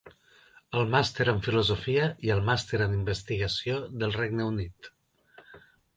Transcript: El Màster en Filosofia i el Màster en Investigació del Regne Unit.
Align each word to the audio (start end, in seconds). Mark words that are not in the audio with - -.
El 0.79 0.87
Màster 0.93 1.27
en 1.33 1.41
Filosofia 1.47 2.07
i 2.29 2.33
el 2.37 2.41
Màster 2.49 2.81
en 2.87 2.95
Investigació 3.01 3.77
del 4.03 4.19
Regne 4.19 4.49
Unit. 4.55 4.91